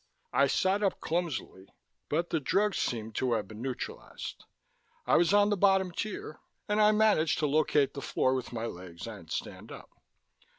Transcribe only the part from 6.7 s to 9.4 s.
I managed to locate the floor with my legs and